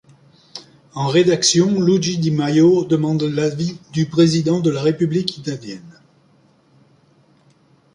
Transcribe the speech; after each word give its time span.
En 0.95 1.09
réaction, 1.09 1.79
Luigi 1.79 2.17
Di 2.17 2.31
Maio 2.31 2.85
demande 2.85 3.21
l' 3.21 3.55
du 3.93 4.07
président 4.07 4.59
de 4.59 4.71
la 4.71 4.81
République 4.81 5.37
italienne. 5.37 6.01